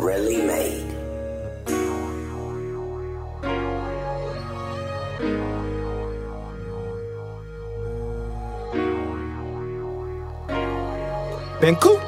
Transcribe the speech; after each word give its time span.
really 0.00 0.42
made. 0.46 0.86
Been 11.60 11.76
cool. 11.76 12.00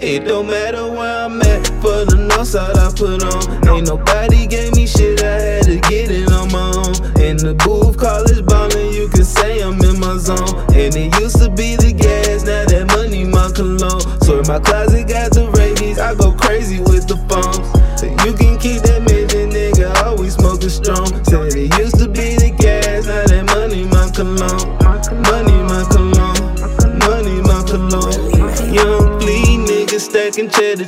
It 0.00 0.26
don't 0.26 0.46
matter 0.46 0.90
where 0.90 1.24
I'm 1.24 1.40
at, 1.40 1.66
for 1.80 2.04
the 2.04 2.26
north 2.28 2.48
side 2.48 2.76
I 2.76 2.92
put 2.92 3.24
on. 3.24 3.68
Ain't 3.68 3.86
nobody 3.88 4.46
gave 4.46 4.74
me 4.74 4.86
shit, 4.86 5.22
I 5.22 5.40
had 5.40 5.64
to 5.64 5.76
get 5.88 6.10
it 6.10 6.30
on 6.30 6.52
my 6.52 6.68
own. 6.76 6.94
In 7.22 7.38
the 7.38 7.54
booth, 7.64 7.96
college 7.96 8.44
ballin', 8.44 8.92
you 8.92 9.08
can 9.08 9.24
say 9.24 9.62
I'm 9.62 9.80
in 9.80 9.98
my 9.98 10.18
zone. 10.18 10.60
And 10.74 10.94
it 10.94 11.18
used 11.20 11.38
to 11.38 11.48
be 11.48 11.76
the 11.76 11.94
gas, 11.96 12.44
now 12.44 12.66
that 12.66 12.86
money 12.88 13.24
my 13.24 13.50
cologne. 13.54 14.02
So 14.20 14.42
my 14.46 14.58
closet 14.58 15.08
got 15.08 15.32
the 15.32 15.53
I 15.98 16.14
go 16.14 16.32
crazy 16.32 16.80
with 16.80 17.06
the 17.06 17.16
phones. 17.28 17.68
So 18.00 18.06
you 18.06 18.34
can 18.34 18.58
keep 18.58 18.82
that 18.82 19.02
midget 19.02 19.50
nigga, 19.50 19.94
always 20.04 20.34
smoking 20.34 20.68
strong. 20.68 21.06
Said 21.24 21.54
it 21.54 21.78
used 21.78 21.98
to 21.98 22.08
be 22.08 22.36
the 22.36 22.50
gas, 22.58 23.06
now 23.06 23.24
that 23.24 23.44
money 23.54 23.84
my 23.84 24.10
cologne. 24.10 24.83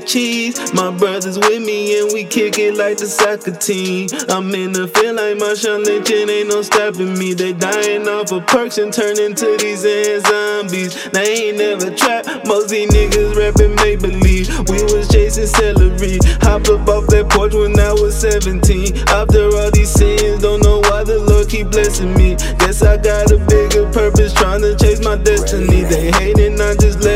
Cheese. 0.04 0.72
My 0.74 0.90
brothers 0.90 1.38
with 1.38 1.64
me 1.64 2.00
and 2.00 2.12
we 2.12 2.24
kick 2.24 2.58
it 2.58 2.76
like 2.76 2.98
the 2.98 3.06
soccer 3.06 3.52
team. 3.52 4.08
I'm 4.28 4.54
in 4.54 4.72
the 4.72 4.88
feel 4.88 5.14
like 5.14 5.38
Marshawn 5.38 5.84
Lynch 5.84 6.10
and 6.10 6.30
ain't 6.30 6.48
no 6.48 6.62
stopping 6.62 7.18
me. 7.18 7.34
They 7.34 7.52
dying 7.52 8.08
off 8.08 8.32
of 8.32 8.46
perks 8.46 8.78
and 8.78 8.92
turn 8.92 9.18
into 9.18 9.56
these 9.58 9.86
zombies. 10.26 10.94
They 11.10 11.48
ain't 11.48 11.58
never 11.58 11.90
trapped. 11.94 12.46
Most 12.46 12.68
these 12.70 12.90
niggas 12.90 13.36
rapping 13.36 13.74
make 13.76 14.00
believe. 14.00 14.48
We 14.68 14.82
was 14.92 15.08
chasing 15.08 15.46
celery. 15.46 16.18
Hopped 16.42 16.68
up 16.68 16.88
off 16.88 17.06
that 17.08 17.28
porch 17.30 17.54
when 17.54 17.78
I 17.78 17.92
was 17.92 18.14
17. 18.18 19.08
After 19.08 19.48
all 19.56 19.70
these 19.70 19.90
sins, 19.90 20.42
don't 20.42 20.62
know 20.62 20.80
why 20.90 21.04
the 21.04 21.18
Lord 21.20 21.48
keep 21.48 21.70
blessing 21.70 22.14
me. 22.14 22.36
Guess 22.58 22.82
I 22.82 22.96
got 22.96 23.30
a 23.30 23.38
bigger 23.38 23.90
purpose, 23.92 24.32
trying 24.34 24.62
to 24.62 24.76
chase 24.76 25.02
my 25.02 25.16
destiny. 25.16 25.82
They 25.82 26.10
hating, 26.12 26.60
I 26.60 26.74
just 26.76 27.00
let. 27.00 27.15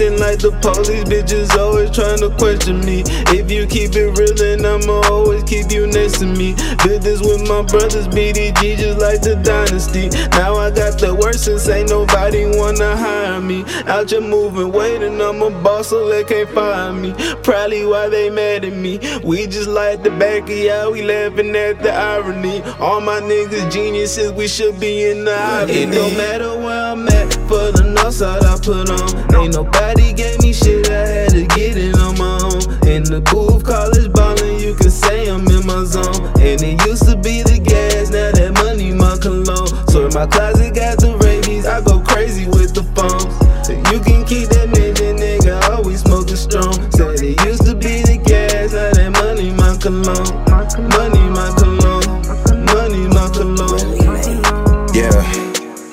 Acting 0.00 0.18
like 0.18 0.38
the 0.38 0.50
police, 0.64 1.04
bitches 1.04 1.54
always 1.58 1.90
trying 1.90 2.20
to 2.20 2.30
question 2.38 2.80
me. 2.86 3.02
If 3.36 3.50
you 3.50 3.66
keep 3.66 3.94
it 3.94 4.16
real, 4.16 4.34
then 4.34 4.64
I'ma 4.64 5.02
always 5.12 5.42
keep 5.42 5.70
you 5.70 5.86
next 5.86 6.20
to 6.20 6.26
me. 6.26 6.54
Build 6.82 7.02
this 7.02 7.20
with 7.20 7.46
my 7.46 7.60
brothers, 7.60 8.08
BDG, 8.08 8.78
just 8.78 8.98
like 8.98 9.20
the 9.20 9.36
dynasty. 9.44 10.08
Now 10.30 10.54
I 10.54 10.70
got 10.70 10.98
the 10.98 11.14
worst 11.14 11.44
since 11.44 11.68
ain't 11.68 11.90
nobody 11.90 12.46
wanna 12.46 12.96
hire 12.96 13.42
me. 13.42 13.62
Out 13.88 14.08
here 14.08 14.22
moving 14.22 14.72
and 15.02 15.20
I'm 15.20 15.42
a 15.42 15.50
boss, 15.50 15.88
so 15.88 16.08
they 16.08 16.24
can't 16.24 16.48
fire 16.48 16.94
me. 16.94 17.12
Probably 17.42 17.84
why 17.84 18.08
they 18.08 18.30
mad 18.30 18.64
at 18.64 18.72
me. 18.72 19.00
We 19.22 19.46
just 19.46 19.68
like 19.68 20.02
the 20.02 20.12
back 20.12 20.44
of 20.44 20.56
y'all, 20.56 20.92
we 20.92 21.02
laughing 21.02 21.54
at 21.54 21.82
the 21.82 21.92
irony. 21.92 22.62
All 22.80 23.02
my 23.02 23.20
niggas 23.20 23.70
geniuses, 23.70 24.32
we 24.32 24.48
should 24.48 24.80
be 24.80 25.10
in 25.10 25.26
the 25.26 25.34
irony. 25.34 25.72
It 25.74 25.90
don't 25.92 26.16
matter 26.16 26.56
where 26.56 26.92
I'm 26.92 27.06
at, 27.06 27.34
for 27.50 27.70
the 27.70 27.79
north 27.94 28.14
side 28.14 28.44
I 28.44 28.56
put 28.58 28.90
on. 28.90 29.34
Ain't 29.34 29.54
nobody 29.54 30.12
gave 30.12 30.40
me 30.40 30.52
shit, 30.52 30.88
I 30.90 31.06
had 31.06 31.30
to 31.30 31.46
get 31.46 31.76
it 31.76 31.96
on 31.98 32.18
my 32.18 32.38
own. 32.42 32.62
In 32.88 33.02
the 33.04 33.20
booth, 33.20 33.64
college 33.64 34.12
ballin', 34.12 34.60
you 34.60 34.74
can 34.74 34.90
say 34.90 35.28
I'm 35.28 35.46
in 35.48 35.66
my 35.66 35.84
zone. 35.84 36.26
And 36.38 36.60
it 36.62 36.84
used 36.86 37.04
to 37.04 37.16
be 37.16 37.42
the 37.42 37.58
gas, 37.58 38.10
now 38.10 38.30
that 38.32 38.52
money 38.62 38.92
my 38.92 39.16
cologne. 39.18 39.68
So 39.88 40.06
in 40.06 40.14
my 40.14 40.26
closet 40.26 40.74
got 40.74 40.98
the 40.98 41.16
rabies, 41.18 41.66
I 41.66 41.80
go 41.80 42.00
crazy 42.00 42.46
with 42.46 42.74
the 42.74 42.84
phones. 42.94 43.34
So 43.66 43.72
you 43.92 44.00
can 44.00 44.24
keep 44.24 44.48
that 44.50 44.68
ninja 44.70 45.16
nigga, 45.16 45.62
always 45.70 46.00
smoking 46.00 46.36
strong. 46.36 46.74
Said 46.92 47.20
it 47.20 47.40
used 47.46 47.64
to 47.66 47.74
be 47.74 48.02
the 48.02 48.18
gas, 48.22 48.72
now 48.72 48.90
that 48.90 49.10
money 49.12 49.50
my 49.50 49.76
cologne. 49.76 50.59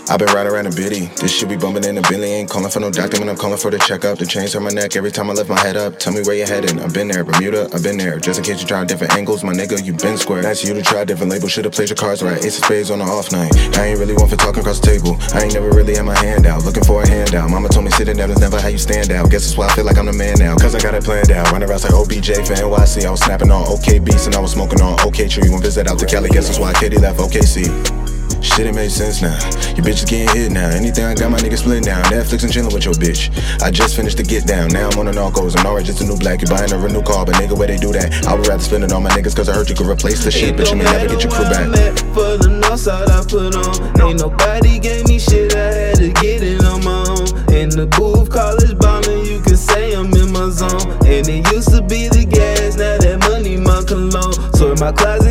I've 0.10 0.20
been 0.20 0.34
riding 0.34 0.54
around 0.54 0.68
a 0.68 0.72
bitty. 0.72 1.08
This 1.20 1.36
shit 1.36 1.50
be 1.50 1.58
bumping 1.58 1.84
in 1.84 1.96
the 1.96 2.02
Bentley. 2.02 2.32
Ain't 2.32 2.50
calling 2.50 2.72
for 2.72 2.80
no 2.80 2.90
doctor 2.90 3.20
when 3.20 3.28
I'm 3.28 3.36
calling 3.36 3.58
for 3.58 3.70
the 3.70 3.78
checkup. 3.78 4.18
The 4.18 4.26
chains 4.26 4.56
on 4.56 4.64
my 4.64 4.70
neck 4.70 4.96
every 4.96 5.12
time 5.12 5.30
I 5.30 5.34
lift 5.34 5.50
my 5.50 5.60
head 5.60 5.76
up. 5.76 6.00
Tell 6.00 6.14
me 6.14 6.22
where 6.22 6.36
you're 6.36 6.48
heading. 6.48 6.80
I've 6.80 6.94
been 6.94 7.10
there, 7.10 7.26
Bermuda. 7.26 7.68
I've 7.74 7.84
been 7.84 7.98
there. 7.98 8.18
Just 8.18 8.40
in 8.40 8.46
case 8.46 8.62
you 8.62 8.68
try 8.68 8.86
different 8.86 9.14
angles, 9.14 9.44
my 9.44 9.52
nigga, 9.52 9.84
you 9.84 9.92
been 9.92 10.18
square. 10.18 10.44
Nice 10.44 10.64
you 10.64 10.74
to 10.74 10.82
try 10.82 11.04
different 11.04 11.32
labels. 11.32 11.52
Should've 11.52 11.74
played 11.74 11.90
your 11.90 11.98
cards 11.98 12.24
right. 12.24 12.38
Ace 12.38 12.58
of 12.58 12.64
spades 12.64 12.90
on 12.90 13.00
the 13.00 13.06
off 13.06 13.34
night. 13.34 13.52
I 13.78 13.88
ain't 13.88 14.00
really 14.00 14.14
one 14.14 14.30
for 14.30 14.38
talking 14.38 14.62
across 14.62 14.80
the 14.80 14.88
table. 14.88 15.18
I 15.34 15.44
ain't 15.44 15.54
never 15.54 15.72
really 15.72 15.96
had 15.96 16.06
my 16.06 16.18
hand 16.18 16.46
out. 16.46 16.64
Looking 16.64 16.86
for 16.86 17.04
a 17.04 17.08
handout. 17.08 17.50
Mama 17.50 17.68
told 17.68 17.84
me 17.84 17.92
sitting 17.92 18.16
down 18.16 18.32
is 18.32 18.40
never 18.40 18.62
how 18.62 18.70
you 18.70 18.78
stand 18.78 19.12
out. 19.12 19.30
Guess 19.30 19.44
that's 19.44 19.58
why 19.58 19.68
I 19.68 19.76
feel 19.76 19.86
like 19.86 19.98
I'm 19.98 20.06
the 20.06 20.14
man 20.14 20.36
now. 20.40 20.56
Cause 20.56 20.74
I 20.74 20.80
got 20.80 20.94
it 20.94 21.04
planned 21.04 21.32
out. 21.32 21.52
Running 21.52 21.70
around 21.70 21.84
like 21.84 21.94
OBJ 21.94 22.48
for 22.48 22.56
NYC. 22.56 23.06
I 23.06 23.12
was 23.12 23.20
snapping 23.20 23.52
on 23.52 23.68
OK 23.68 24.00
beats 24.00 24.26
and 24.26 24.36
I 24.36 24.40
was 24.40 24.54
smoking 24.54 24.80
on 24.80 25.00
OK 25.02 25.28
tree. 25.28 25.50
When 25.50 25.62
visit 25.62 25.86
out 25.88 26.00
to 26.00 26.06
Cali, 26.06 26.30
guess 26.30 26.48
that's 26.48 26.60
why 26.60 26.72
KD 26.74 27.02
left 27.02 27.20
OKC. 27.20 27.97
Shit, 28.42 28.68
it 28.68 28.76
made 28.76 28.92
sense 28.92 29.22
now. 29.22 29.38
Your 29.76 29.86
bitch 29.86 30.04
is 30.04 30.06
getting 30.06 30.30
hit 30.36 30.52
now. 30.52 30.70
Anything 30.70 31.06
I 31.06 31.14
got, 31.14 31.32
my 31.32 31.38
nigga 31.38 31.58
split 31.58 31.84
down. 31.84 32.04
Netflix 32.06 32.44
and 32.44 32.52
chillin' 32.52 32.74
with 32.74 32.86
your 32.86 32.94
bitch. 32.96 33.30
I 33.62 33.72
just 33.72 33.96
finished 33.96 34.18
the 34.18 34.24
get 34.24 34.46
down. 34.46 34.70
Now 34.70 34.90
I'm 34.90 35.00
on 35.00 35.06
the 35.06 35.12
narcos. 35.12 35.58
I'm 35.58 35.66
already 35.66 35.88
just 35.88 36.02
a 36.02 36.06
new 36.06 36.18
black. 36.18 36.42
You 36.42 36.48
buying 36.48 36.72
a 36.72 36.88
new 36.88 37.04
car, 37.04 37.26
but 37.26 37.36
nigga, 37.36 37.58
where 37.58 37.68
they 37.68 37.78
do 37.78 37.92
that? 37.92 38.26
I 38.28 38.36
would 38.36 38.48
rather 38.48 38.64
spend 38.64 38.84
it 38.84 38.92
on 38.92 39.04
my 39.04 39.10
niggas, 39.12 39.36
cause 39.36 39.50
I 39.50 39.54
heard 39.54 39.70
you 39.70 39.76
could 39.76 39.88
replace 39.88 40.24
the 40.24 40.32
shit, 40.32 40.56
but 40.56 40.70
you 40.72 40.78
may 40.78 40.86
never 40.86 41.08
get 41.10 41.24
your 41.24 41.32
crew 41.32 41.46
back. 41.46 41.68
For 42.14 42.38
the 42.38 42.50
north 42.50 42.80
side 42.80 43.10
I 43.10 43.22
put 43.26 43.56
on. 43.56 44.02
Ain't 44.02 44.20
nobody 44.22 44.80
gave 44.80 45.08
me 45.08 45.20
shit, 45.20 45.56
I 45.56 45.74
had 45.74 45.96
to 45.98 46.10
get 46.22 46.42
it 46.42 46.64
on 46.64 46.84
my 46.84 47.04
own. 47.10 47.28
In 47.54 47.70
the 47.70 47.88
booth, 47.98 48.30
college 48.30 48.78
ballin', 48.80 49.26
you 49.26 49.42
can 49.42 49.58
say 49.58 49.94
I'm 49.94 50.14
in 50.14 50.32
my 50.32 50.50
zone. 50.50 50.88
And 51.06 51.28
it 51.28 51.52
used 51.52 51.70
to 51.76 51.82
be 51.82 52.08
the 52.08 52.24
gas, 52.24 52.78
now 52.78 52.98
that 52.98 53.20
money 53.28 53.58
my 53.58 53.84
cologne. 53.84 54.34
So 54.56 54.72
in 54.72 54.80
my 54.80 54.92
closet, 54.92 55.27